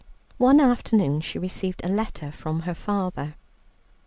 One 0.39 0.59
afternoon 0.59 1.21
she 1.21 1.37
received 1.37 1.81
a 1.85 1.87
letter 1.87 2.31
from 2.31 2.61
her 2.61 2.73
father. 2.73 3.35